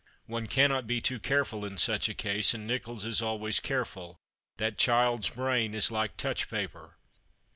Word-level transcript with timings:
"One 0.35 0.47
cannot 0.47 0.87
be 0.87 0.99
too 0.99 1.19
careful 1.19 1.63
in 1.63 1.77
such 1.77 2.09
a 2.09 2.15
case; 2.15 2.55
and 2.55 2.65
Nicholls 2.65 3.05
is 3.05 3.21
always 3.21 3.59
careful. 3.59 4.17
That 4.57 4.79
child's 4.79 5.29
brain 5.29 5.75
is 5.75 5.91
like 5.91 6.17
touch 6.17 6.49
paper." 6.49 6.97